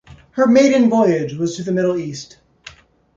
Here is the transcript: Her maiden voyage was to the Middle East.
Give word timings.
Her 0.31 0.47
maiden 0.47 0.89
voyage 0.89 1.35
was 1.35 1.55
to 1.57 1.63
the 1.63 1.71
Middle 1.71 1.95
East. 1.95 2.39